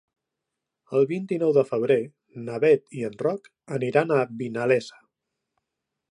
El 0.99 1.03
vint-i-nou 1.09 1.51
de 1.57 1.63
febrer 1.71 1.97
na 2.47 2.55
Beth 2.63 2.97
i 3.01 3.05
en 3.09 3.17
Roc 3.23 3.49
aniran 3.75 4.15
a 4.15 4.25
Vinalesa. 4.41 4.99